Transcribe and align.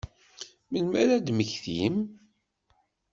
Melmi 0.69 0.95
ara 1.01 1.13
ad 1.17 1.25
temmektim? 1.27 1.97